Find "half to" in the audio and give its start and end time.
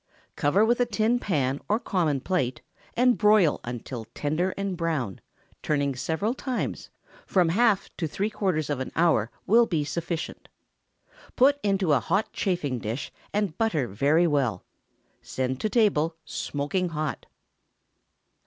7.49-8.07